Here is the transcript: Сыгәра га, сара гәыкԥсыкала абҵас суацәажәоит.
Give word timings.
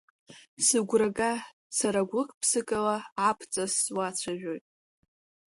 Сыгәра 0.65 1.09
га, 1.17 1.31
сара 1.77 2.01
гәыкԥсыкала 2.09 2.97
абҵас 3.27 3.73
суацәажәоит. 3.83 4.65